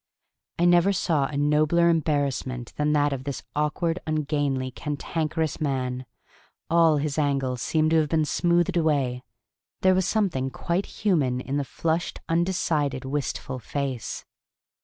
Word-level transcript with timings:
I 0.57 0.65
never 0.65 0.91
saw 0.93 1.27
a 1.27 1.37
nobler 1.37 1.87
embarrassment 1.87 2.73
than 2.75 2.91
that 2.93 3.13
of 3.13 3.23
this 3.23 3.43
awkward, 3.55 3.99
ungainly, 4.07 4.71
cantankerous 4.71 5.61
man: 5.61 6.07
all 6.71 6.97
his 6.97 7.19
angles 7.19 7.61
seemed 7.61 7.91
to 7.91 7.97
have 7.97 8.09
been 8.09 8.25
smoothed 8.25 8.75
away: 8.77 9.21
there 9.81 9.93
was 9.93 10.07
something 10.07 10.49
quite 10.49 10.87
human 10.87 11.39
in 11.39 11.57
the 11.57 11.63
flushed, 11.63 12.19
undecided, 12.27 13.05
wistful 13.05 13.59
face. 13.59 14.25